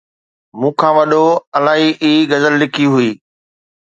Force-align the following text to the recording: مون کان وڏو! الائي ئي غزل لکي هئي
مون 0.59 0.71
کان 0.79 0.93
وڏو! 0.97 1.25
الائي 1.57 1.89
ئي 2.03 2.13
غزل 2.31 2.53
لکي 2.61 2.85
هئي 2.93 3.09